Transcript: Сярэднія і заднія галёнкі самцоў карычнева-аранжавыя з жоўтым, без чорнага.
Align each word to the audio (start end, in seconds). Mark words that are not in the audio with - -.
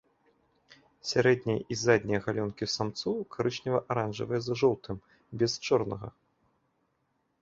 Сярэднія 1.09 1.59
і 1.75 1.77
заднія 1.81 2.19
галёнкі 2.25 2.69
самцоў 2.77 3.15
карычнева-аранжавыя 3.35 4.39
з 4.47 4.61
жоўтым, 4.63 4.97
без 5.43 5.51
чорнага. 5.67 6.07